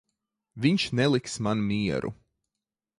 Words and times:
Viņš 0.65 0.87
neliks 1.01 1.37
man 1.49 1.63
mieru. 1.69 2.15